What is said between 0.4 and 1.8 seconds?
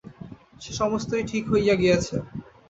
সে-সমস্তই ঠিক হইয়া